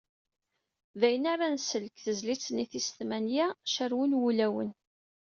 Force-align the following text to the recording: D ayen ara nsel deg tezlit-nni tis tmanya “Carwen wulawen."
D 0.99 1.01
ayen 1.07 1.25
ara 1.33 1.47
nsel 1.55 1.83
deg 1.87 1.97
tezlit-nni 2.05 2.65
tis 2.71 2.87
tmanya 2.97 3.47
“Carwen 3.73 4.17
wulawen." 4.21 4.71